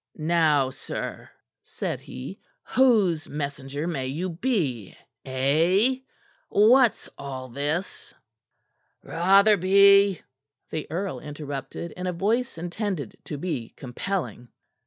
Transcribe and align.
"Now, 0.15 0.71
sir," 0.71 1.29
said 1.61 1.99
he, 1.99 2.39
"whose 2.63 3.29
messenger 3.29 3.85
may 3.85 4.07
you 4.07 4.29
be, 4.31 4.97
eh? 5.25 5.97
What's 6.49 7.07
all 7.19 7.49
this" 7.49 8.11
"Rotherby!" 9.03 10.23
the 10.71 10.89
earl 10.89 11.19
interrupted 11.19 11.91
in 11.91 12.07
a 12.07 12.13
voice 12.13 12.57
intended 12.57 13.15
to 13.25 13.37
be 13.37 13.75
compelling. 13.77 14.47